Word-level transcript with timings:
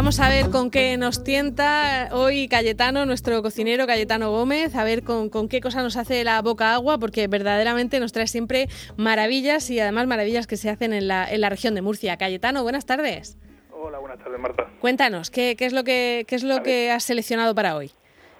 vamos 0.00 0.18
a 0.18 0.30
ver 0.30 0.48
con 0.50 0.70
qué 0.70 0.96
nos 0.96 1.22
tienta 1.22 2.08
hoy 2.12 2.48
Cayetano, 2.48 3.04
nuestro 3.04 3.42
cocinero 3.42 3.86
Cayetano 3.86 4.30
Gómez, 4.30 4.74
a 4.74 4.82
ver 4.82 5.02
con, 5.04 5.28
qué 5.46 5.60
cosa 5.60 5.82
nos 5.82 5.98
hace 5.98 6.24
la 6.24 6.40
boca 6.40 6.72
agua, 6.72 6.96
porque 6.96 7.28
verdaderamente 7.28 8.00
nos 8.00 8.10
trae 8.10 8.26
siempre 8.26 8.68
maravillas 8.96 9.68
y 9.68 9.78
además 9.78 10.06
maravillas 10.06 10.46
que 10.46 10.56
se 10.56 10.70
hacen 10.70 10.94
en 10.94 11.06
la, 11.06 11.30
en 11.30 11.42
la 11.42 11.50
región 11.50 11.74
de 11.74 11.82
Murcia. 11.82 12.16
Cayetano, 12.16 12.62
buenas 12.62 12.86
tardes. 12.86 13.36
Hola, 13.72 13.98
buenas 13.98 14.18
tardes, 14.20 14.40
Marta. 14.40 14.70
Cuéntanos, 14.80 15.30
¿qué, 15.30 15.54
es 15.58 15.74
lo 15.74 15.84
que, 15.84 16.24
qué 16.26 16.34
es 16.34 16.44
lo 16.44 16.62
que 16.62 16.90
has 16.90 17.04
seleccionado 17.04 17.54
para 17.54 17.76
hoy? 17.76 17.90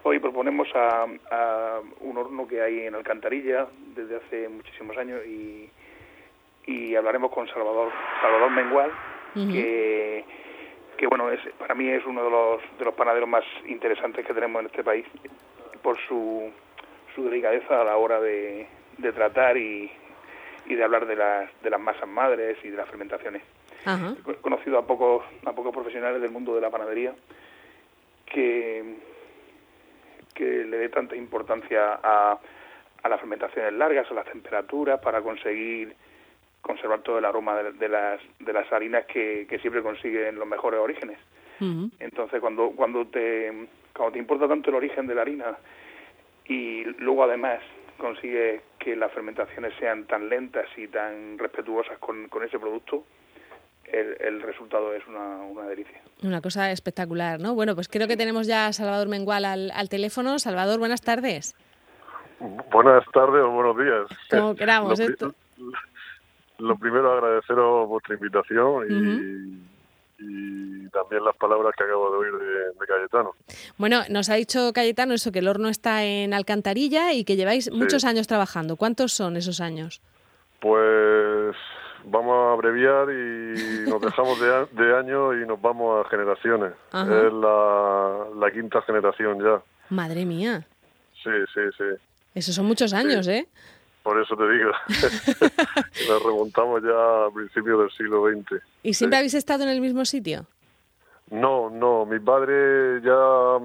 Hoy 0.05 0.19
proponemos 0.19 0.67
a, 0.75 1.05
un 2.01 2.17
horno 2.17 2.49
que 2.49 2.63
hay 2.63 2.87
en 2.87 2.95
Alcantarilla 2.95 3.67
desde 3.95 4.17
hace 4.17 4.49
muchísimos 4.49 4.97
años 4.97 5.21
y, 5.27 5.69
y 6.67 6.97
hablaremos 6.97 7.31
con 7.31 7.47
Salvador, 7.49 7.93
Salvador 8.23 8.51
Mengual, 8.51 8.91
que, 9.35 10.25
que 11.01 11.07
bueno, 11.07 11.31
es, 11.31 11.41
para 11.59 11.75
mí 11.75 11.89
es 11.89 12.05
uno 12.05 12.23
de 12.23 12.29
los, 12.29 12.79
de 12.79 12.85
los 12.85 12.93
panaderos 12.95 13.27
más 13.27 13.43
interesantes 13.67 14.27
que 14.27 14.35
tenemos 14.35 14.61
en 14.61 14.67
este 14.67 14.85
país 14.85 15.07
por 15.81 15.99
su, 16.07 16.53
su 17.15 17.25
delicadeza 17.25 17.81
a 17.81 17.85
la 17.85 17.97
hora 17.97 18.21
de, 18.21 18.67
de 18.99 19.13
tratar 19.13 19.57
y, 19.57 19.91
y 20.67 20.75
de 20.75 20.85
hablar 20.85 21.07
de 21.07 21.17
las, 21.17 21.63
de 21.63 21.71
las 21.71 21.81
masas 21.81 22.07
madres 22.07 22.59
y 22.63 22.69
de 22.69 22.77
las 22.77 22.87
fermentaciones. 22.87 23.43
He 24.29 24.35
conocido 24.43 24.77
a 24.77 24.87
pocos, 24.87 25.25
a 25.47 25.53
pocos 25.55 25.73
profesionales 25.73 26.21
del 26.21 26.33
mundo 26.33 26.55
de 26.55 26.61
la 26.61 26.69
panadería 26.69 27.15
que, 28.27 28.97
que 30.35 30.45
le 30.45 30.77
dé 30.77 30.91
tanta 30.91 31.17
importancia 31.17 31.99
a, 32.03 32.39
a 33.03 33.09
las 33.09 33.21
fermentaciones 33.21 33.73
largas, 33.73 34.11
a 34.11 34.13
las 34.13 34.27
temperaturas, 34.27 35.01
para 35.01 35.23
conseguir 35.23 35.97
conservar 36.61 37.03
todo 37.03 37.19
el 37.19 37.25
aroma 37.25 37.57
de, 37.57 37.89
las, 37.89 38.21
de 38.39 38.53
las 38.53 38.71
harinas 38.73 39.07
que, 39.07 39.47
que, 39.49 39.59
siempre 39.59 39.83
consiguen 39.83 40.37
los 40.37 40.47
mejores 40.47 40.81
orígenes. 40.81 41.19
Entonces, 41.99 42.41
cuando, 42.41 42.71
cuando, 42.71 43.07
te, 43.07 43.69
cuando 43.95 44.13
te 44.13 44.19
importa 44.19 44.49
tanto 44.49 44.71
el 44.71 44.77
origen 44.77 45.07
de 45.07 45.15
la 45.15 45.21
harina 45.21 45.59
y 46.47 46.85
luego 46.99 47.25
además 47.25 47.61
consigue 47.99 48.63
que 48.79 48.97
las 48.97 49.13
fermentaciones 49.13 49.75
sean 49.79 50.07
tan 50.07 50.31
lentas 50.31 50.67
y 50.79 50.89
tan 50.89 51.37
respetuosas 51.37 51.99
con, 51.99 52.29
con 52.29 52.43
ese 52.45 52.59
producto, 52.59 53.05
el, 53.93 54.41
resultado 54.41 54.95
es 54.95 55.07
una, 55.07 55.37
una, 55.43 55.67
delicia. 55.67 56.01
Una 56.23 56.41
cosa 56.41 56.71
espectacular, 56.71 57.41
¿no? 57.41 57.55
Bueno, 57.55 57.75
pues 57.75 57.89
creo 57.89 58.09
que 58.09 58.17
tenemos 58.17 58.47
ya 58.47 58.69
a 58.69 58.73
Salvador 58.73 59.09
Mengual 59.09 59.45
al, 59.45 59.71
al 59.73 59.89
teléfono. 59.89 60.39
Salvador, 60.39 60.79
buenas 60.79 61.03
tardes. 61.03 61.55
Buenas 62.73 63.05
tardes 63.13 63.43
o 63.43 63.51
buenos 63.51 63.77
días. 63.77 64.07
Como 64.31 64.55
queramos. 64.55 64.99
lo, 64.99 65.05
esto. 65.05 65.35
Lo 66.61 66.77
primero, 66.77 67.13
agradeceros 67.13 67.89
vuestra 67.89 68.15
invitación 68.15 68.87
y, 68.89 69.71
también 70.91 71.25
las 71.25 71.37
palabras 71.37 71.73
que 71.79 71.85
acabo 71.85 72.11
de 72.11 72.17
oír 72.19 72.33
de, 72.33 72.87
Cayetano. 72.87 73.33
Bueno, 73.79 74.03
nos 74.11 74.29
ha 74.29 74.35
dicho 74.35 74.73
Cayetano 74.75 75.15
eso, 75.15 75.31
que 75.33 75.39
el 75.39 75.49
horno 75.49 75.69
está 75.69 76.05
en 76.05 76.35
Alcantarilla 76.35 77.13
y 77.13 77.25
que 77.25 77.37
lleváis 77.37 77.71
muchos 77.71 78.05
años 78.05 78.27
trabajando. 78.27 78.77
¿Cuántos 78.77 79.13
son 79.13 79.37
esos 79.37 79.61
años? 79.61 80.03
Pues 80.61 81.57
vamos 82.05 82.35
a 82.35 82.53
abreviar 82.53 83.09
y 83.11 83.85
nos 83.89 84.01
dejamos 84.01 84.39
de, 84.41 84.97
año 84.97 85.35
y 85.35 85.47
nos 85.47 85.61
vamos 85.61 86.05
a 86.05 86.09
generaciones. 86.11 86.73
Es 86.93 87.33
la, 87.33 88.51
quinta 88.53 88.83
generación 88.83 89.43
ya. 89.43 89.63
Madre 89.91 90.27
mía. 90.27 90.67
Sí, 91.23 91.31
sí, 91.55 91.61
sí. 91.77 91.85
Esos 92.35 92.55
son 92.55 92.67
muchos 92.67 92.93
años, 92.93 93.27
¿eh? 93.29 93.49
Por 94.03 94.21
eso 94.21 94.35
te 94.37 94.49
digo. 94.51 94.71
Nos 96.09 96.23
remontamos 96.23 96.83
ya 96.83 97.27
a 97.27 97.31
principios 97.31 97.81
del 97.81 97.91
siglo 97.91 98.29
XX. 98.29 98.63
¿Y 98.83 98.95
siempre 98.95 99.19
habéis 99.19 99.35
estado 99.35 99.65
en 99.65 99.71
el 99.71 99.81
mismo 99.81 100.05
sitio? 100.05 100.47
No, 101.31 101.71
no. 101.71 102.07
Mi 102.07 102.19
padre 102.19 103.01
ya 103.03 103.59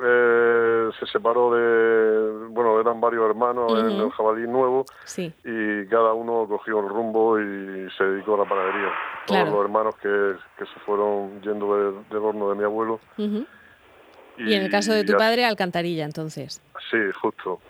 eh, 0.00 0.90
se 0.98 1.06
separó 1.06 1.52
de, 1.54 2.48
bueno, 2.50 2.80
eran 2.80 3.00
varios 3.00 3.28
hermanos 3.28 3.72
en 3.78 4.00
el 4.00 4.10
Jabalí 4.10 4.46
Nuevo 4.46 4.84
y 5.16 5.86
cada 5.86 6.12
uno 6.12 6.46
cogió 6.48 6.80
el 6.80 6.88
rumbo 6.88 7.38
y 7.38 7.88
se 7.96 8.04
dedicó 8.04 8.36
a 8.36 8.38
la 8.38 8.48
panadería. 8.48 8.92
Todos 9.26 9.48
los 9.48 9.64
hermanos 9.64 9.96
que, 9.96 10.34
que, 10.56 10.64
se 10.66 10.80
fueron 10.86 11.40
yendo 11.42 12.02
del 12.10 12.22
horno 12.22 12.50
de 12.50 12.54
mi 12.54 12.64
abuelo. 12.64 13.00
y, 13.16 14.54
en 14.54 14.62
el 14.62 14.70
caso 14.70 14.92
de 14.92 15.04
tu 15.04 15.14
padre, 15.14 15.44
Alcantarilla, 15.44 16.04
entonces. 16.04 16.62
Sí, 16.90 16.98
justo. 17.20 17.60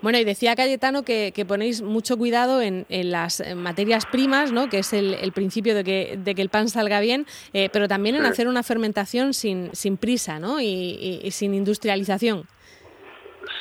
Bueno, 0.00 0.18
y 0.18 0.24
decía 0.24 0.54
Cayetano 0.54 1.02
que, 1.02 1.44
ponéis 1.46 1.82
mucho 1.82 2.16
cuidado 2.16 2.60
en, 2.62 2.86
las 2.88 3.42
materias 3.56 4.06
primas, 4.06 4.52
¿no? 4.52 4.68
que 4.68 4.78
es 4.78 4.92
el, 4.92 5.32
principio 5.32 5.74
de 5.74 5.84
que, 5.84 6.18
el 6.24 6.48
pan 6.48 6.68
salga 6.68 7.00
bien, 7.00 7.26
eh, 7.52 7.68
pero 7.72 7.88
también 7.88 8.16
en 8.16 8.24
hacer 8.24 8.48
una 8.48 8.62
fermentación 8.62 9.34
sin, 9.34 9.74
sin 9.74 9.96
prisa 9.96 10.38
¿no? 10.38 10.60
y, 10.60 11.28
sin 11.30 11.54
industrialización. 11.54 12.44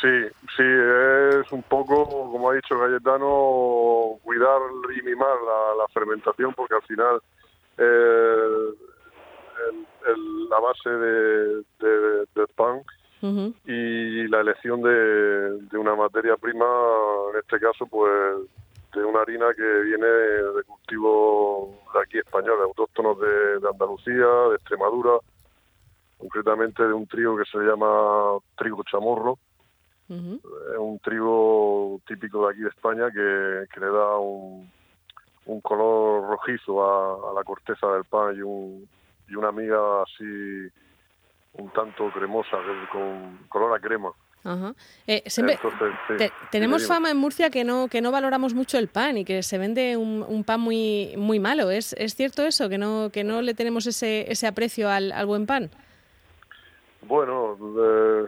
Sí, 0.01 0.27
sí, 0.55 0.63
es 0.63 1.51
un 1.51 1.63
poco, 1.63 2.07
como 2.07 2.51
ha 2.51 2.55
dicho 2.55 2.77
Cayetano, 2.77 4.19
cuidar 4.23 4.59
y 4.95 5.01
mimar 5.01 5.37
la, 5.77 5.87
fermentación, 5.93 6.53
porque 6.53 6.75
al 6.75 6.83
final 6.83 7.21
eh, 7.77 8.73
la 10.49 10.59
base 10.59 10.89
del 10.89 12.47
pan 12.55 12.83
y 13.65 14.27
la 14.27 14.41
elección 14.41 14.81
de, 14.81 15.77
una 15.77 15.95
materia 15.95 16.35
prima, 16.37 16.65
en 17.33 17.39
este 17.39 17.59
caso, 17.59 17.85
pues 17.87 18.11
de 18.93 19.03
una 19.03 19.21
harina 19.21 19.45
que 19.55 19.81
viene 19.81 20.07
de 20.07 20.63
cultivo 20.63 21.75
de 21.93 21.99
aquí 21.99 22.17
español, 22.17 22.61
autóctonos 22.63 23.19
de, 23.19 23.59
de 23.59 23.69
Andalucía, 23.69 24.25
de 24.49 24.55
Extremadura, 24.55 25.19
concretamente 26.17 26.83
de 26.83 26.93
un 26.93 27.05
trigo 27.07 27.37
que 27.37 27.45
se 27.45 27.59
llama 27.59 28.37
trigo 28.57 28.83
chamorro. 28.83 29.37
Es 30.09 30.77
un 30.77 30.99
trigo 30.99 31.99
típico 32.07 32.47
de 32.47 32.53
aquí 32.53 32.61
de 32.61 32.69
España 32.69 33.11
que, 33.11 33.65
que 33.73 33.79
le 33.81 33.87
da 33.87 34.17
un, 34.17 34.71
un 35.47 35.61
color 35.61 36.29
rojizo 36.29 36.81
a, 36.81 37.29
a, 37.29 37.33
la 37.33 37.43
corteza 37.43 37.87
del 37.91 38.05
pan 38.05 38.33
y, 38.35 38.41
un, 38.41 38.87
y 39.27 39.35
una 39.35 39.51
miga 39.51 40.03
así 40.03 40.71
un 41.57 41.69
tanto 41.71 42.09
cremosa, 42.11 42.57
con 42.91 43.39
color 43.49 43.75
a 43.75 43.79
crema. 43.79 44.11
Eh, 45.07 45.23
tenemos 46.51 46.87
fama 46.87 47.11
en 47.11 47.17
Murcia 47.17 47.49
que 47.49 47.65
no 47.65 47.89
que 47.89 48.01
no 48.01 48.11
valoramos 48.11 48.53
mucho 48.53 48.77
el 48.77 48.87
pan 48.87 49.17
y 49.17 49.25
que 49.25 49.43
se 49.43 49.57
vende 49.57 49.97
un, 49.97 50.43
pan 50.45 50.61
muy 50.61 51.13
muy 51.17 51.39
malo. 51.39 51.69
¿Es, 51.69 51.93
¿Es 51.93 52.15
cierto 52.15 52.43
eso? 52.43 52.69
Que 52.69 52.77
no 52.77 53.09
que 53.11 53.23
no 53.23 53.41
le 53.41 53.53
tenemos 53.53 53.87
ese, 53.87 54.31
ese 54.31 54.47
aprecio 54.47 54.89
al, 54.89 55.11
al 55.11 55.25
buen 55.25 55.45
pan. 55.45 55.69
Bueno, 57.01 57.57
eh, 57.59 58.25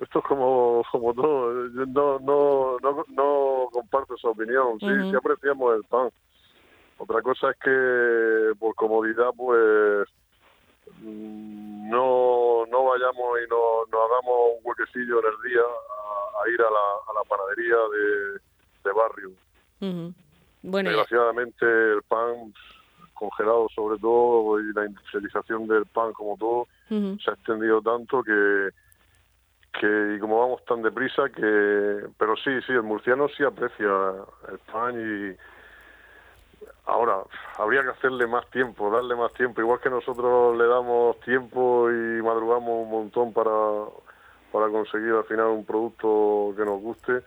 esto 0.00 0.18
es 0.20 0.24
como, 0.24 0.82
como 0.90 1.12
todo. 1.12 1.52
no, 1.52 2.18
no, 2.20 2.78
no, 2.80 3.04
no 3.08 3.68
comparto 3.70 4.14
esa 4.14 4.28
opinión. 4.28 4.78
Sí, 4.80 4.86
sí 5.10 5.16
apreciamos 5.16 5.76
el 5.76 5.84
pan. 5.84 6.08
Otra 6.98 7.22
cosa 7.22 7.50
es 7.50 7.56
que 7.58 8.58
por 8.58 8.74
comodidad, 8.74 9.30
pues 9.36 10.08
no, 11.02 12.66
no 12.66 12.84
vayamos 12.84 13.38
y 13.44 13.48
no, 13.50 13.84
nos 13.90 14.00
hagamos 14.04 14.56
un 14.56 14.60
huequecillo 14.64 15.20
en 15.20 15.26
el 15.26 15.50
día 15.50 15.62
a, 15.62 16.48
ir 16.48 16.60
a 16.60 16.70
la, 16.70 16.86
a 17.08 17.12
la 17.14 17.24
panadería 17.28 17.76
de, 18.84 18.92
barrio. 18.92 19.30
Desgraciadamente 20.62 21.64
el 21.64 22.02
pan 22.02 22.52
congelado 23.14 23.68
sobre 23.74 23.98
todo 23.98 24.58
y 24.60 24.72
la 24.72 24.86
industrialización 24.86 25.68
del 25.68 25.86
pan 25.86 26.12
como 26.12 26.36
todo 26.38 26.66
se 26.88 27.30
ha 27.30 27.34
extendido 27.34 27.82
tanto 27.82 28.22
que 28.22 28.70
que 29.78 30.14
y 30.16 30.18
como 30.18 30.40
vamos 30.40 30.64
tan 30.64 30.82
deprisa 30.82 31.28
que 31.28 32.06
pero 32.18 32.34
sí 32.36 32.50
sí 32.66 32.72
el 32.72 32.82
murciano 32.82 33.28
sí 33.28 33.44
aprecia 33.44 33.90
el 34.50 34.58
pan 34.72 34.94
y 34.98 35.36
Ahora, 36.86 37.18
habría 37.58 37.82
que 37.82 37.90
hacerle 37.90 38.26
más 38.26 38.48
tiempo, 38.50 38.90
darle 38.90 39.14
más 39.14 39.32
tiempo, 39.34 39.60
igual 39.60 39.80
que 39.80 39.90
nosotros 39.90 40.56
le 40.56 40.66
damos 40.66 41.20
tiempo 41.20 41.90
y 41.90 42.22
madrugamos 42.22 42.84
un 42.84 42.90
montón 42.90 43.32
para, 43.32 43.50
para 44.50 44.68
conseguir 44.68 45.12
al 45.12 45.24
final 45.24 45.46
un 45.48 45.64
producto 45.64 46.54
que 46.56 46.64
nos 46.64 46.80
guste, 46.80 47.22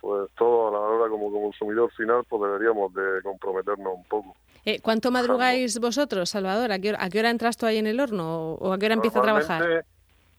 pues 0.00 0.30
todo 0.36 0.68
a 0.68 0.72
la 0.72 0.78
hora 0.78 1.10
como 1.10 1.30
consumidor 1.30 1.90
final 1.92 2.22
pues 2.28 2.42
deberíamos 2.42 2.94
de 2.94 3.22
comprometernos 3.22 3.94
un 3.94 4.04
poco. 4.04 4.36
Eh, 4.64 4.80
¿Cuánto 4.80 5.10
madrugáis 5.10 5.78
vosotros, 5.80 6.30
Salvador? 6.30 6.72
¿A 6.72 6.78
qué, 6.78 6.90
hora, 6.90 7.02
¿A 7.02 7.08
qué 7.08 7.18
hora 7.18 7.30
entras 7.30 7.56
tú 7.56 7.66
ahí 7.66 7.78
en 7.78 7.86
el 7.86 8.00
horno 8.00 8.52
o 8.54 8.72
a 8.72 8.78
qué 8.78 8.86
hora 8.86 8.94
empieza 8.94 9.18
a 9.18 9.22
trabajar? 9.22 9.84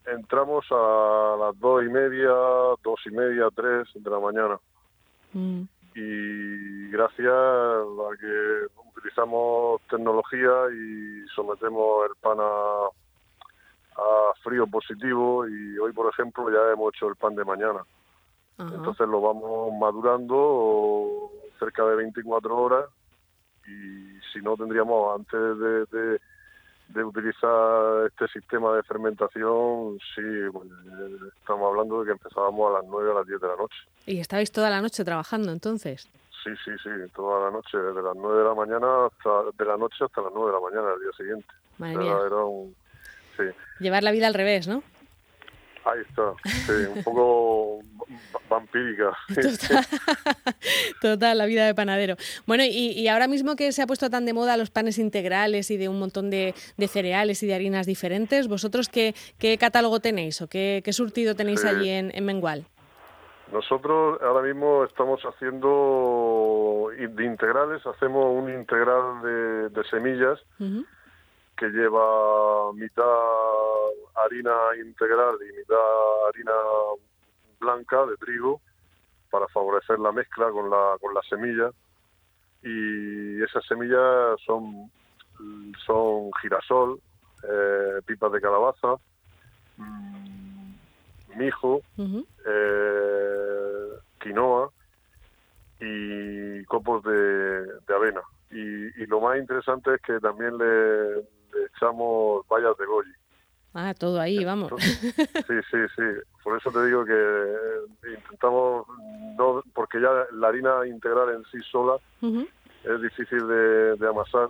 Entramos 0.06 0.64
a 0.70 1.36
las 1.38 1.60
dos 1.60 1.84
y 1.84 1.88
media, 1.88 2.30
dos 2.82 3.00
y 3.06 3.10
media, 3.10 3.48
tres 3.54 3.86
de 3.94 4.10
la 4.10 4.18
mañana. 4.18 4.58
Mm 5.32 5.62
y 5.94 6.88
gracias 6.90 7.32
a 7.32 8.16
que 8.18 8.66
utilizamos 8.96 9.80
tecnología 9.90 10.50
y 10.72 11.26
sometemos 11.34 12.06
el 12.08 12.16
pan 12.20 12.38
a, 12.40 12.88
frío 14.42 14.66
positivo 14.66 15.46
y 15.46 15.76
hoy 15.78 15.92
por 15.92 16.10
ejemplo 16.10 16.50
ya 16.50 16.72
hemos 16.72 16.94
hecho 16.94 17.08
el 17.08 17.16
pan 17.16 17.34
de 17.34 17.44
mañana. 17.44 17.84
Entonces 18.58 19.06
lo 19.08 19.20
vamos 19.20 19.72
madurando 19.78 21.30
cerca 21.58 21.84
de 21.84 21.96
24 21.96 22.56
horas 22.56 22.86
y 23.66 24.18
si 24.32 24.40
no 24.42 24.56
tendríamos 24.56 25.18
antes 25.18 25.58
de, 25.58 25.84
de 25.86 26.20
utilizar 26.96 28.06
este 28.06 28.28
sistema 28.28 28.76
de 28.76 28.82
fermentación, 28.82 29.98
sí, 30.14 30.22
pues, 30.52 30.68
estamos 31.38 31.70
hablando 31.70 32.00
de 32.00 32.06
que 32.06 32.12
empezábamos 32.12 32.70
a 32.70 32.78
las 32.80 32.90
9 32.90 33.10
a 33.10 33.14
las 33.14 33.26
10 33.26 33.40
de 33.40 33.48
la 33.48 33.56
noche. 33.56 33.76
¿Y 34.06 34.20
estabais 34.20 34.52
toda 34.52 34.70
la 34.70 34.80
noche 34.80 35.04
trabajando 35.04 35.52
entonces? 35.52 36.08
Sí, 36.42 36.50
sí, 36.64 36.72
sí, 36.82 36.90
toda 37.14 37.46
la 37.46 37.50
noche, 37.50 37.76
desde 37.76 38.02
las 38.02 38.16
9 38.16 38.38
de 38.38 38.44
la 38.44 38.54
mañana 38.54 39.06
hasta 39.06 39.50
de 39.56 39.64
la 39.64 39.76
noche 39.76 40.04
hasta 40.04 40.22
las 40.22 40.32
9 40.34 40.50
de 40.50 40.56
la 40.58 40.60
mañana 40.60 40.90
del 40.92 41.00
día 41.00 41.12
siguiente. 41.16 41.48
Madre 41.78 41.98
mía. 41.98 42.16
Era 42.26 42.44
un, 42.44 42.74
sí. 43.36 43.44
Llevar 43.78 44.02
la 44.02 44.10
vida 44.10 44.26
al 44.26 44.34
revés, 44.34 44.66
¿no? 44.66 44.82
Ahí 45.84 46.00
está, 46.08 46.34
sí, 46.44 46.72
un 46.94 47.02
poco 47.02 47.80
vampírica. 48.50 49.16
Total, 51.00 51.38
la 51.38 51.46
vida 51.46 51.64
de 51.64 51.74
panadero. 51.74 52.16
Bueno, 52.46 52.64
y, 52.66 53.08
ahora 53.08 53.28
mismo 53.28 53.56
que 53.56 53.72
se 53.72 53.82
ha 53.82 53.86
puesto 53.86 54.10
tan 54.10 54.26
de 54.26 54.34
moda 54.34 54.58
los 54.58 54.70
panes 54.70 54.98
integrales 54.98 55.70
y 55.70 55.78
de 55.78 55.88
un 55.88 55.98
montón 55.98 56.28
de, 56.28 56.54
cereales 56.88 57.42
y 57.42 57.46
de 57.46 57.54
harinas 57.54 57.86
diferentes, 57.86 58.48
¿vosotros 58.48 58.88
qué, 58.88 59.14
qué 59.38 59.56
catálogo 59.56 60.00
tenéis 60.00 60.42
o 60.42 60.48
qué, 60.48 60.82
surtido 60.90 61.34
tenéis 61.34 61.64
allí 61.64 61.88
en, 61.88 62.24
Mengual? 62.24 62.66
Nosotros 63.50 64.20
ahora 64.22 64.46
mismo 64.46 64.84
estamos 64.84 65.20
haciendo 65.22 66.90
de 66.96 67.24
integrales, 67.24 67.84
hacemos 67.86 68.26
un 68.36 68.52
integral 68.52 69.22
de, 69.72 69.84
semillas 69.84 70.38
que 71.56 71.68
lleva 71.68 72.72
mitad 72.74 73.04
harina 74.24 74.52
integral 74.84 75.36
y 75.42 75.56
mitad 75.56 76.28
harina 76.28 76.52
blanca 77.58 78.06
de 78.06 78.16
trigo 78.16 78.60
para 79.30 79.46
favorecer 79.48 79.98
la 79.98 80.12
mezcla 80.12 80.50
con 80.50 80.70
la, 80.70 80.96
con 81.00 81.14
la 81.14 81.22
semilla 81.22 81.70
y 82.62 83.42
esas 83.42 83.64
semillas 83.66 84.38
son, 84.44 84.90
son 85.86 86.30
girasol, 86.42 87.00
eh, 87.42 88.00
pipas 88.04 88.32
de 88.32 88.40
calabaza, 88.40 88.96
mm, 89.76 90.74
mijo, 91.36 91.80
eh, 91.96 93.88
quinoa 94.20 94.70
y 95.80 96.64
copos 96.64 97.02
de, 97.04 97.94
avena. 97.94 98.20
Y, 98.50 99.02
y, 99.02 99.06
lo 99.06 99.20
más 99.20 99.38
interesante 99.38 99.94
es 99.94 100.02
que 100.02 100.18
también 100.18 100.58
le, 100.58 101.14
le 101.14 101.66
echamos 101.74 102.46
bayas 102.48 102.76
de 102.76 102.84
goji. 102.84 103.12
Ah, 103.72 103.94
todo 103.94 104.20
ahí, 104.20 104.44
vamos. 104.44 104.72
Sí, 104.80 105.54
sí, 105.70 105.78
sí. 105.96 106.02
Por 106.42 106.58
eso 106.58 106.70
te 106.70 106.86
digo 106.86 107.04
que 107.04 107.12
eh, 107.12 108.16
intentamos, 108.16 108.86
no, 109.38 109.62
porque 109.74 110.00
ya 110.00 110.10
la 110.32 110.48
harina 110.48 110.86
integral 110.86 111.34
en 111.34 111.44
sí 111.44 111.58
sola 111.70 111.96
es 112.22 113.02
difícil 113.02 113.46
de, 113.46 114.08
amasar, 114.08 114.48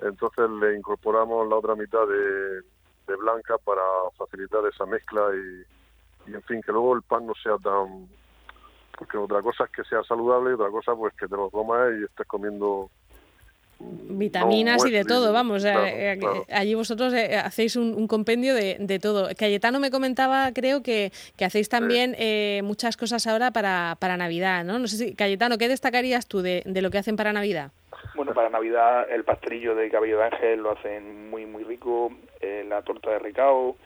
entonces 0.00 0.50
le 0.50 0.76
incorporamos 0.76 1.48
la 1.48 1.56
otra 1.56 1.76
mitad 1.76 2.06
de, 2.06 3.16
blanca 3.16 3.56
para 3.64 3.80
facilitar 4.18 4.60
esa 4.66 4.84
mezcla 4.84 5.22
y, 5.32 6.30
y, 6.30 6.34
en 6.34 6.42
fin, 6.42 6.60
que 6.60 6.72
luego 6.72 6.94
el 6.94 7.02
pan 7.02 7.26
no 7.26 7.32
sea 7.42 7.56
tan... 7.56 8.06
Porque 8.98 9.16
otra 9.16 9.40
cosa 9.40 9.64
es 9.64 9.70
que 9.70 9.84
sea 9.84 10.02
saludable 10.02 10.50
y 10.50 10.54
otra 10.54 10.70
cosa 10.70 10.94
pues 10.94 11.14
que 11.14 11.26
te 11.26 11.36
lo 11.36 11.48
comas 11.50 11.90
y 11.98 12.04
estés 12.04 12.26
comiendo 12.26 12.90
vitaminas 13.80 14.84
y 14.84 14.90
de 14.90 15.04
todo, 15.04 15.32
vamos. 15.32 15.64
Eh, 15.64 16.18
allí 16.52 16.74
vosotros 16.74 17.12
eh, 17.14 17.36
hacéis 17.36 17.76
un, 17.76 18.08
compendio 18.08 18.54
de, 18.54 18.98
todo. 19.00 19.28
Cayetano 19.36 19.78
me 19.80 19.90
comentaba, 19.90 20.52
creo 20.52 20.82
que, 20.82 21.12
hacéis 21.40 21.68
también 21.68 22.14
eh, 22.18 22.60
muchas 22.64 22.96
cosas 22.96 23.26
ahora 23.26 23.50
para, 23.52 23.96
para 24.00 24.16
Navidad, 24.16 24.64
¿no? 24.64 24.78
No 24.78 24.88
sé 24.88 24.96
si, 24.96 25.14
Cayetano, 25.14 25.58
¿qué 25.58 25.68
destacarías 25.68 26.26
tú 26.26 26.42
de, 26.42 26.62
lo 26.66 26.90
que 26.90 26.98
hacen 26.98 27.16
para 27.16 27.32
Navidad? 27.32 27.70
Bueno, 28.14 28.34
para 28.34 28.50
Navidad 28.50 29.08
el 29.10 29.24
pastelillo 29.24 29.74
de 29.74 29.90
cabello 29.90 30.18
de 30.18 30.24
ángel 30.24 30.60
lo 30.60 30.72
hacen 30.72 31.30
muy, 31.30 31.46
muy 31.46 31.62
rico, 31.62 32.12
la 32.68 32.82
torta 32.82 33.10
de 33.10 33.18
ricao. 33.20 33.76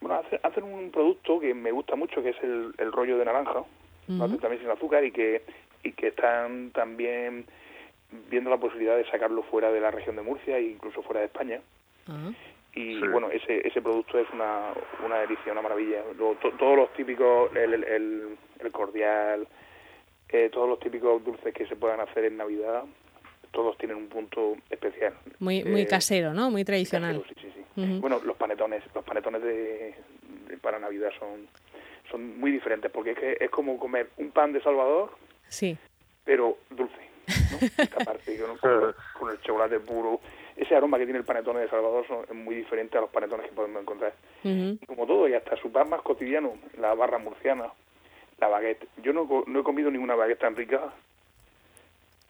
bueno, 0.00 0.22
hacen, 0.42 0.64
un 0.64 0.90
producto 0.90 1.40
que 1.40 1.54
me 1.54 1.72
gusta 1.72 1.96
mucho, 1.96 2.22
que 2.22 2.30
es 2.30 2.36
el, 2.42 2.92
rollo 2.92 3.16
de 3.16 3.24
naranja, 3.24 3.64
también 4.06 4.60
sin 4.60 4.70
azúcar 4.70 5.04
y 5.04 5.10
que, 5.10 5.42
y 5.82 5.92
que 5.92 6.08
están 6.08 6.70
también 6.72 7.46
viendo 8.30 8.50
la 8.50 8.58
posibilidad 8.58 8.96
de 8.96 9.08
sacarlo 9.10 9.42
fuera 9.44 9.70
de 9.70 9.80
la 9.80 9.90
región 9.90 10.16
de 10.16 10.22
Murcia 10.22 10.58
e 10.58 10.62
incluso 10.62 11.02
fuera 11.02 11.20
de 11.20 11.26
España. 11.26 11.60
Ah. 12.08 12.30
Y 12.74 12.98
bueno, 13.06 13.30
ese, 13.30 13.66
ese 13.66 13.80
producto 13.80 14.18
es 14.18 14.26
una, 14.32 14.72
una 15.04 15.18
delicia, 15.18 15.52
una 15.52 15.62
maravilla. 15.62 16.02
todos 16.18 16.76
los 16.76 16.92
típicos, 16.94 17.54
el, 17.54 17.72
el, 17.84 18.36
el 18.58 18.72
cordial, 18.72 19.46
eh, 20.28 20.50
todos 20.52 20.68
los 20.68 20.80
típicos 20.80 21.22
dulces 21.24 21.54
que 21.54 21.66
se 21.66 21.76
puedan 21.76 22.00
hacer 22.00 22.24
en 22.24 22.36
Navidad, 22.36 22.82
todos 23.52 23.78
tienen 23.78 23.96
un 23.96 24.08
punto 24.08 24.56
especial. 24.68 25.14
Muy 25.38 25.62
muy 25.62 25.82
eh, 25.82 25.86
casero, 25.86 26.34
¿no? 26.34 26.50
Muy 26.50 26.64
tradicional. 26.64 27.24
sí, 27.28 27.34
sí, 27.40 27.52
sí. 27.54 27.98
Bueno, 28.00 28.20
los 28.24 28.36
panetones, 28.36 28.82
los 28.94 29.04
panetones 29.04 29.42
de, 29.42 29.94
para 30.60 30.80
Navidad 30.80 31.10
son 31.18 31.46
son 32.10 32.38
muy 32.38 32.50
diferentes 32.50 32.90
porque 32.90 33.12
es 33.12 33.18
que 33.18 33.36
es 33.40 33.50
como 33.50 33.78
comer 33.78 34.10
un 34.16 34.30
pan 34.30 34.52
de 34.52 34.60
Salvador, 34.60 35.10
sí, 35.48 35.76
pero 36.24 36.58
dulce. 36.70 37.13
Con, 39.18 39.30
el 39.30 39.40
chocolate 39.40 39.80
puro. 39.80 40.20
Ese 40.56 40.76
aroma 40.76 40.98
que 40.98 41.04
tiene 41.04 41.18
el 41.18 41.24
panetone 41.24 41.60
de 41.60 41.68
Salvador 41.68 42.06
son, 42.06 42.24
es 42.28 42.34
muy 42.34 42.54
diferente 42.54 42.96
a 42.96 43.00
los 43.00 43.10
panetones 43.10 43.48
que 43.48 43.54
podemos 43.54 43.82
encontrar. 43.82 44.12
como 44.86 45.06
todo, 45.06 45.28
y 45.28 45.34
hasta 45.34 45.56
su 45.56 45.72
pan 45.72 45.88
más 45.88 46.02
cotidiano, 46.02 46.54
la 46.78 46.94
barra 46.94 47.18
murciana, 47.18 47.72
la 48.38 48.48
baguette. 48.48 48.86
Yo 49.02 49.12
no, 49.12 49.44
no 49.46 49.60
he 49.60 49.64
comido 49.64 49.90
ninguna 49.90 50.14
baguette 50.14 50.40
tan 50.40 50.56
rica. 50.56 50.92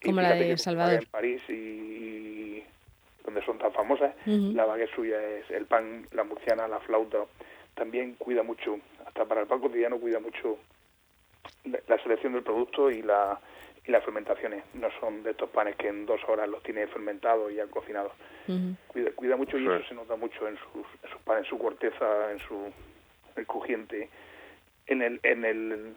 Como 0.02 0.20
la 0.20 0.34
de 0.34 0.56
Salvador. 0.58 1.02
En 1.02 1.10
París 1.10 1.42
y 1.48 2.62
donde 3.24 3.42
son 3.44 3.58
tan 3.58 3.72
famosas, 3.72 4.14
la 4.26 4.66
baguette 4.66 4.94
suya 4.94 5.20
es 5.22 5.50
el 5.50 5.66
pan, 5.66 6.06
la 6.12 6.24
murciana, 6.24 6.68
la 6.68 6.80
flauta. 6.80 7.18
También 7.74 8.14
cuida 8.14 8.42
mucho, 8.42 8.78
hasta 9.06 9.24
para 9.24 9.40
el 9.40 9.46
pan 9.46 9.60
cotidiano 9.60 9.98
cuida 9.98 10.20
mucho 10.20 10.58
la 11.64 11.98
selección 12.02 12.34
del 12.34 12.42
producto 12.42 12.90
y 12.90 13.02
la 13.02 13.40
y 13.86 13.90
las 13.90 14.04
fermentaciones 14.04 14.64
no 14.74 14.88
son 15.00 15.22
de 15.22 15.32
estos 15.32 15.50
panes 15.50 15.76
que 15.76 15.88
en 15.88 16.06
dos 16.06 16.20
horas 16.28 16.48
los 16.48 16.62
tiene 16.62 16.86
fermentados 16.86 17.52
y 17.52 17.56
ya 17.56 17.66
cocinados. 17.66 18.12
cuida, 18.88 19.10
cuida, 19.14 19.36
mucho 19.36 19.58
y 19.58 19.66
eso 19.66 19.86
se 19.88 19.94
nota 19.94 20.16
mucho 20.16 20.48
en 20.48 20.56
sus, 20.56 20.86
en 21.02 21.10
sus 21.10 21.20
panes, 21.22 21.44
en 21.44 21.50
su 21.50 21.58
corteza, 21.58 22.32
en 22.32 22.38
su 22.40 22.72
el 23.36 23.46
crujiente, 23.46 24.08
en 24.86 25.02
el, 25.02 25.20
en 25.22 25.44
el 25.44 25.94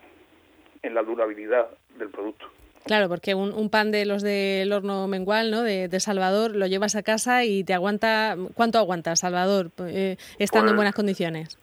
en 0.84 0.94
la 0.94 1.04
durabilidad 1.04 1.68
del 1.98 2.10
producto. 2.10 2.48
Claro, 2.86 3.10
porque 3.10 3.36
un, 3.36 3.52
un, 3.52 3.70
pan 3.70 3.92
de 3.92 4.06
los 4.06 4.22
del 4.22 4.72
horno 4.72 5.08
mengual, 5.08 5.52
¿no? 5.52 5.62
De, 5.62 5.90
de, 5.90 6.00
Salvador, 6.00 6.56
lo 6.56 6.68
llevas 6.68 6.96
a 6.96 7.04
casa 7.04 7.44
y 7.44 7.64
te 7.64 7.74
aguanta. 7.74 8.38
¿Cuánto 8.54 8.78
aguanta 8.78 9.16
Salvador 9.16 9.72
eh, 9.80 10.16
estando 10.40 10.68
en 10.68 10.72
pues 10.72 10.78
buenas 10.78 10.96
condiciones? 10.96 11.60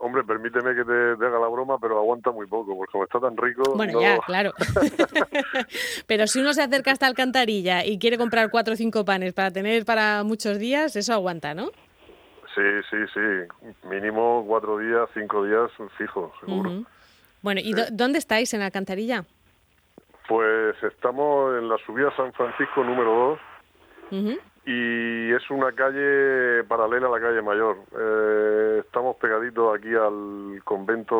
Hombre, 0.00 0.22
permíteme 0.22 0.76
que 0.76 0.84
te, 0.84 1.26
haga 1.26 1.40
la 1.40 1.48
broma, 1.48 1.76
pero 1.80 1.98
aguanta 1.98 2.30
muy 2.30 2.46
poco, 2.46 2.76
porque 2.76 2.92
como 2.92 3.04
está 3.04 3.18
tan 3.18 3.36
rico... 3.36 3.74
Bueno, 3.74 4.00
ya, 4.00 4.18
claro. 4.18 4.52
pero 6.06 6.28
si 6.28 6.40
uno 6.40 6.54
se 6.54 6.62
acerca 6.62 6.92
hasta 6.92 7.06
Alcantarilla 7.06 7.84
y 7.84 7.98
quiere 7.98 8.16
comprar 8.16 8.48
cuatro 8.50 8.74
o 8.74 8.76
cinco 8.76 9.04
panes 9.04 9.32
para 9.32 9.50
tener 9.50 9.84
para 9.84 10.22
muchos 10.22 10.60
días, 10.60 10.94
eso 10.94 11.12
aguanta, 11.12 11.52
¿no? 11.52 11.72
Sí, 12.54 12.62
sí, 12.90 12.96
sí. 13.12 13.88
Mínimo 13.88 14.44
cuatro 14.46 14.78
días, 14.78 15.08
cinco 15.14 15.44
días, 15.44 15.70
fijo, 15.96 16.32
seguro. 16.40 16.84
Bueno, 17.42 17.60
¿y 17.62 17.72
dónde 17.90 18.18
estáis 18.18 18.54
en 18.54 18.62
Alcantarilla? 18.62 19.24
Pues 20.28 20.80
estamos 20.82 21.58
en 21.58 21.68
la 21.68 21.76
subida 21.78 22.14
San 22.16 22.32
Francisco 22.34 22.84
número 22.84 23.38
2 24.12 24.38
y 24.70 25.32
es 25.32 25.48
una 25.48 25.72
calle 25.72 26.62
paralela 26.64 27.06
a 27.06 27.10
la 27.12 27.20
calle 27.20 27.40
Mayor. 27.40 27.78
Eh, 27.98 28.82
estamos 28.84 29.16
pegaditos 29.16 29.74
aquí 29.74 29.94
al 29.94 30.62
convento, 30.62 31.16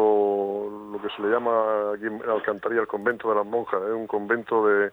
lo 0.92 1.00
que 1.00 1.08
se 1.16 1.22
le 1.22 1.30
llama 1.30 1.92
aquí 1.94 2.04
en 2.04 2.20
Alcantarilla, 2.28 2.82
el 2.82 2.86
convento 2.86 3.30
de 3.30 3.36
las 3.36 3.46
monjas, 3.46 3.80
es 3.84 3.94
un 3.94 4.06
convento 4.06 4.66
de 4.66 4.92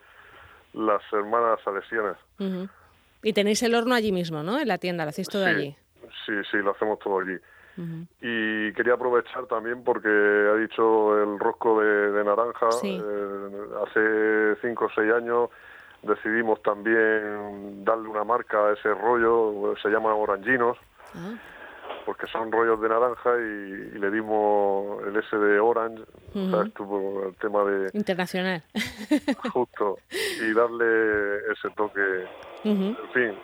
las 0.73 1.01
hermanas 1.11 1.59
salesianas. 1.65 2.15
Y 3.23 3.33
tenéis 3.33 3.61
el 3.63 3.75
horno 3.75 3.93
allí 3.93 4.13
mismo, 4.13 4.41
¿no? 4.41 4.57
En 4.57 4.69
la 4.69 4.77
tienda, 4.77 5.03
lo 5.03 5.09
hacéis 5.09 5.27
todo 5.27 5.45
allí. 5.45 5.75
Sí, 6.25 6.33
sí, 6.49 6.57
lo 6.59 6.71
hacemos 6.71 6.97
todo 6.99 7.19
allí. 7.19 7.37
Y 8.21 8.71
quería 8.71 8.93
aprovechar 8.93 9.47
también 9.47 9.83
porque 9.83 10.07
ha 10.07 10.55
dicho 10.55 11.21
el 11.21 11.37
rosco 11.39 11.81
de, 11.81 12.23
naranja, 12.23 12.69
eh, 12.83 13.01
hace 13.85 14.55
cinco 14.61 14.85
o 14.85 14.89
seis 14.95 15.11
años 15.11 15.49
decidimos 16.05 16.61
también 16.61 17.83
darle 17.83 18.07
una 18.07 18.23
marca 18.23 18.67
a 18.67 18.73
ese 18.73 18.93
rollo, 18.93 19.75
se 19.81 19.89
llama 19.89 20.13
Oranginos, 20.13 20.77
ah. 21.15 21.33
porque 22.05 22.27
son 22.27 22.51
rollos 22.51 22.79
de 22.81 22.89
naranja 22.89 23.37
y, 23.37 23.99
le 23.99 24.11
dimos 24.11 25.03
el 25.07 25.15
S 25.17 25.35
de 25.35 25.59
Orange, 25.59 26.03
el 26.33 27.35
tema 27.39 27.63
de... 27.63 27.89
Internacional. 27.93 28.63
Justo, 29.53 29.97
y 30.11 30.53
darle 30.53 31.37
ese 31.51 31.69
toque. 31.75 32.25
En 32.63 32.95
fin, 33.13 33.37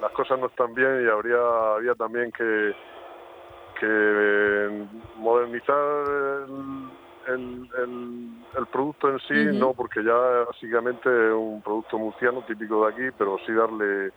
las 0.00 0.12
cosas 0.12 0.38
no 0.38 0.46
están 0.46 0.74
bien 0.74 1.04
y 1.04 1.08
habría, 1.08 1.38
había 1.76 1.94
también 1.94 2.30
que, 2.32 2.74
que 3.80 4.86
modernizar 5.16 6.04
el, 6.48 6.90
el, 7.28 8.66
producto 8.72 9.10
en 9.10 9.18
sí, 9.20 9.58
no, 9.58 9.72
porque 9.74 10.02
ya 10.02 10.14
básicamente 10.14 11.08
es 11.08 11.32
un 11.32 11.62
producto 11.62 11.98
murciano 11.98 12.42
típico 12.42 12.86
de 12.86 12.92
aquí, 12.92 13.14
pero 13.16 13.38
sí 13.46 13.52
darle 13.52 14.12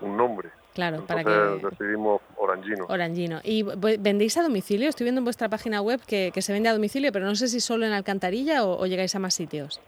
un 0.00 0.16
nombre. 0.16 0.50
Claro, 0.74 0.98
Entonces 0.98 1.24
para 1.24 1.58
que... 1.58 1.66
decidimos 1.66 2.22
Orangino. 2.36 2.86
Orangino. 2.88 3.40
¿Y 3.42 3.64
vendéis 3.98 4.36
a 4.38 4.42
domicilio? 4.42 4.88
Estoy 4.88 5.04
viendo 5.04 5.20
en 5.20 5.24
vuestra 5.24 5.48
página 5.48 5.82
web 5.82 6.00
que, 6.06 6.32
se 6.40 6.52
vende 6.52 6.68
a 6.68 6.72
domicilio, 6.72 7.12
pero 7.12 7.26
no 7.26 7.34
sé 7.34 7.48
si 7.48 7.60
solo 7.60 7.86
en 7.86 7.92
Alcantarilla 7.92 8.64
o, 8.64 8.86
llegáis 8.86 9.14
a 9.14 9.18
más 9.18 9.34
sitios. 9.34 9.80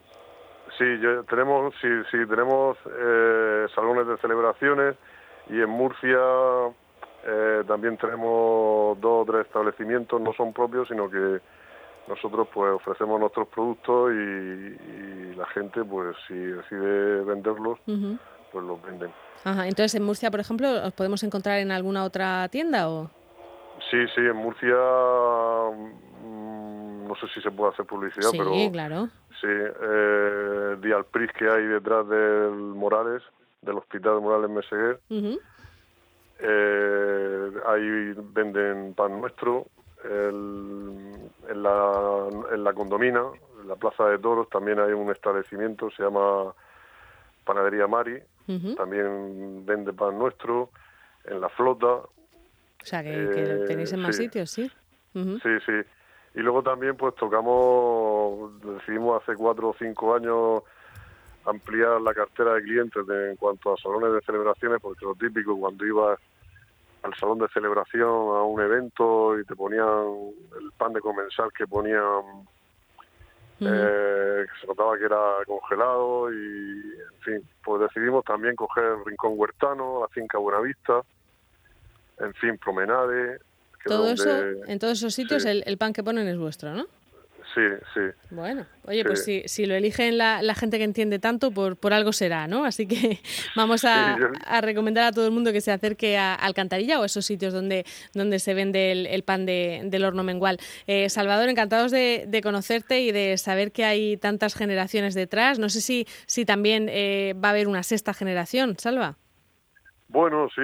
Sí, 0.78 0.84
tenemos, 1.28 1.74
sí, 1.80 1.88
sí, 2.10 2.18
tenemos 2.28 2.76
eh, 2.86 3.66
salones 3.74 4.06
de 4.06 4.16
celebraciones 4.18 4.96
y 5.48 5.60
en 5.60 5.68
Murcia 5.68 6.18
eh, 7.24 7.62
también 7.68 7.96
tenemos 7.98 9.00
dos 9.00 9.22
o 9.22 9.30
tres 9.30 9.46
establecimientos, 9.46 10.20
no 10.20 10.32
son 10.32 10.52
propios, 10.52 10.88
sino 10.88 11.08
que 11.08 11.40
nosotros 12.08 12.48
pues 12.52 12.72
ofrecemos 12.72 13.20
nuestros 13.20 13.48
productos 13.48 14.12
y, 14.12 15.34
la 15.36 15.46
gente 15.46 15.82
pues 15.84 16.14
si 16.28 16.34
decide 16.34 17.24
venderlos, 17.24 17.78
pues 17.84 18.64
los 18.64 18.82
venden. 18.82 19.10
Ajá, 19.44 19.66
entonces 19.66 19.94
en 19.94 20.04
Murcia, 20.04 20.30
por 20.30 20.40
ejemplo, 20.40 20.68
¿os 20.84 20.92
podemos 20.92 21.22
encontrar 21.22 21.58
en 21.58 21.72
alguna 21.72 22.04
otra 22.04 22.48
tienda 22.48 22.88
o...? 22.88 23.10
Sí, 23.90 23.98
sí, 24.14 24.20
en 24.20 24.36
Murcia 24.36 24.76
mm, 26.22 27.08
no 27.08 27.14
sé 27.16 27.26
si 27.34 27.40
se 27.40 27.50
puede 27.50 27.72
hacer 27.72 27.86
publicidad, 27.86 28.30
sí, 28.30 28.38
pero... 28.38 28.52
claro. 28.70 29.08
Sí, 29.40 29.48
eh, 29.48 30.76
Dialpris 30.80 31.32
que 31.32 31.48
hay 31.48 31.64
detrás 31.64 32.08
del 32.08 32.52
Morales, 32.52 33.22
del 33.62 33.78
Hospital 33.78 34.20
Morales 34.20 34.50
Meseguer. 34.50 35.00
eh, 36.38 37.50
ahí 37.66 38.14
venden 38.32 38.94
pan 38.94 39.20
nuestro. 39.20 39.66
En, 41.48 41.62
la, 41.62 42.28
en 42.52 42.64
la 42.64 42.72
condomina, 42.72 43.22
en 43.60 43.68
la 43.68 43.76
Plaza 43.76 44.06
de 44.06 44.18
Toros, 44.18 44.48
también 44.48 44.78
hay 44.80 44.92
un 44.92 45.10
establecimiento, 45.10 45.90
se 45.90 46.02
llama 46.02 46.54
Panadería 47.44 47.86
Mari, 47.86 48.20
también 48.76 49.64
vende 49.64 49.92
pan 49.92 50.18
nuestro, 50.18 50.70
en 51.24 51.40
la 51.40 51.48
flota. 51.48 51.86
O 51.86 52.10
sea, 52.84 53.02
que, 53.02 53.10
eh, 53.12 53.64
tenéis 53.66 53.92
en 53.92 54.00
más 54.00 54.16
sitios, 54.16 54.50
¿sí? 54.50 54.70
Sí, 55.14 55.58
sí. 55.66 55.72
Y 56.34 56.40
luego 56.40 56.62
también 56.62 56.96
pues 56.96 57.14
tocamos, 57.14 58.60
decidimos 58.62 59.22
hace 59.22 59.36
cuatro 59.36 59.70
o 59.70 59.76
cinco 59.78 60.14
años 60.14 60.62
ampliar 61.44 62.00
la 62.00 62.14
cartera 62.14 62.54
de 62.54 62.62
clientes 62.62 63.02
en 63.08 63.36
cuanto 63.36 63.74
a 63.74 63.76
salones 63.76 64.12
de 64.14 64.20
celebraciones, 64.22 64.80
porque 64.80 65.04
lo 65.04 65.14
típico 65.14 65.58
cuando 65.58 65.84
ibas 65.84 66.18
al 67.02 67.14
salón 67.14 67.38
de 67.38 67.48
celebración 67.48 68.08
a 68.08 68.42
un 68.42 68.60
evento 68.60 69.38
y 69.38 69.44
te 69.44 69.56
ponían 69.56 70.32
el 70.60 70.72
pan 70.76 70.92
de 70.92 71.00
comensal 71.00 71.50
que 71.56 71.66
ponían 71.66 72.46
eh, 73.60 74.46
que 74.46 74.60
se 74.60 74.66
notaba 74.66 74.96
que 74.98 75.04
era 75.04 75.20
congelado 75.46 76.32
y, 76.32 76.36
en 76.36 77.20
fin, 77.20 77.48
pues 77.64 77.82
decidimos 77.82 78.24
también 78.24 78.56
coger 78.56 78.84
el 78.84 79.04
Rincón 79.04 79.32
Huertano, 79.36 80.00
la 80.00 80.08
finca 80.08 80.38
Buenavista, 80.38 81.02
en 82.18 82.34
fin, 82.34 82.58
Promenade. 82.58 83.40
Todo 83.84 84.10
eso, 84.10 84.30
en 84.66 84.78
todos 84.78 84.98
esos 84.98 85.14
sitios 85.14 85.44
el, 85.44 85.64
el, 85.66 85.76
pan 85.76 85.92
que 85.92 86.04
ponen 86.04 86.28
es 86.28 86.38
vuestro, 86.38 86.72
¿no? 86.72 86.86
Sí, 87.54 87.60
sí. 87.92 88.00
Bueno, 88.30 88.64
oye, 88.84 89.04
pues 89.04 89.24
si, 89.24 89.42
si 89.46 89.66
lo 89.66 89.74
eligen 89.74 90.16
la, 90.16 90.40
la, 90.40 90.54
gente 90.54 90.78
que 90.78 90.84
entiende 90.84 91.18
tanto, 91.18 91.50
por, 91.50 91.76
por 91.76 91.92
algo 91.92 92.12
será, 92.12 92.46
¿no? 92.46 92.64
Así 92.64 92.86
que 92.86 93.20
vamos 93.56 93.84
a, 93.84 94.16
a 94.46 94.60
recomendar 94.62 95.04
a 95.04 95.12
todo 95.12 95.26
el 95.26 95.32
mundo 95.32 95.52
que 95.52 95.60
se 95.60 95.70
acerque 95.70 96.16
a 96.16 96.34
Alcantarilla 96.34 96.98
o 96.98 97.04
esos 97.04 97.26
sitios 97.26 97.52
donde, 97.52 97.84
donde 98.14 98.38
se 98.38 98.54
vende 98.54 98.92
el, 98.92 99.22
pan 99.22 99.44
de, 99.44 99.82
del 99.84 100.04
horno 100.04 100.22
mengual. 100.22 100.58
Eh, 100.86 101.10
Salvador, 101.10 101.50
encantados 101.50 101.90
de, 101.90 102.24
de, 102.26 102.40
conocerte 102.40 103.00
y 103.00 103.12
de 103.12 103.36
saber 103.36 103.70
que 103.70 103.84
hay 103.84 104.16
tantas 104.16 104.54
generaciones 104.54 105.14
detrás. 105.14 105.58
No 105.58 105.68
sé 105.68 105.82
si, 105.82 106.06
si 106.26 106.46
también 106.46 106.88
eh, 106.88 107.34
va 107.34 107.48
a 107.48 107.50
haber 107.50 107.68
una 107.68 107.82
sexta 107.82 108.14
generación, 108.14 108.76
Salva. 108.78 109.18
Bueno, 110.08 110.48
sí, 110.54 110.60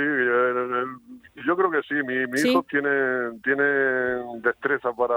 yo 1.47 1.57
creo 1.57 1.71
que 1.71 1.83
sí. 1.83 1.95
Mi, 1.95 2.27
mi 2.27 2.41
hijo 2.41 2.65
tiene, 2.69 3.39
tiene 3.43 3.65
destreza 4.43 4.93
para, 4.93 5.15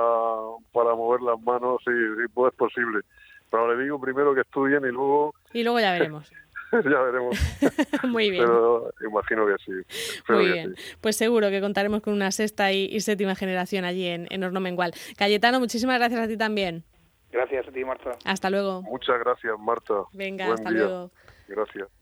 para 0.72 0.96
mover 0.96 1.22
las 1.22 1.40
manos, 1.42 1.82
sí, 1.86 1.92
sí, 1.92 2.24
pues 2.34 2.52
es 2.54 2.58
posible. 2.58 3.02
Pero 3.50 3.74
le 3.74 3.84
digo 3.84 4.00
primero 4.00 4.34
que 4.34 4.42
estudien 4.42 4.84
y 4.86 4.92
luego... 4.92 5.34
Y 5.54 5.64
luego 5.64 5.80
ya 5.80 5.92
veremos. 5.92 6.32
ya 6.72 7.02
veremos. 7.02 7.38
Muy 8.08 8.32
bien. 8.32 8.46
Pero 8.46 8.92
imagino 9.06 9.46
que 9.46 9.56
sí. 9.66 10.32
Muy 10.32 10.52
bien. 10.52 10.76
Pues 11.02 11.18
seguro 11.18 11.50
que 11.50 11.60
contaremos 11.60 12.02
con 12.02 12.14
una 12.14 12.32
sexta 12.32 12.72
y, 12.72 13.00
séptima 13.02 13.36
generación 13.36 13.84
allí 13.84 14.08
en, 14.08 14.28
en 14.30 14.44
Horno 14.44 14.62
Mengual. 14.62 14.94
Cayetano, 15.18 15.60
muchísimas 15.60 16.00
gracias 16.00 16.22
a 16.22 16.28
ti 16.28 16.38
también. 16.38 16.84
Gracias 17.32 17.68
a 17.68 17.72
ti, 17.72 17.84
Marta. 17.84 18.12
Hasta 18.26 18.50
luego. 18.50 18.82
Muchas 18.84 19.20
gracias, 19.20 19.58
Marta. 19.60 20.04
Venga, 20.14 20.54
hasta 20.54 20.70
luego. 20.70 21.12
Gracias. 21.48 21.90